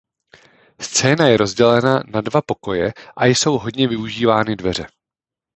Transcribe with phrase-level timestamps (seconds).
[0.81, 4.85] Scéna je rozdělena na dva pokoje a jsou hojně využívány dveře.